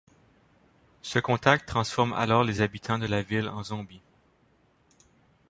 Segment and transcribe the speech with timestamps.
[1.03, 4.01] Ce contact transforme alors les habitants de la ville en zombies.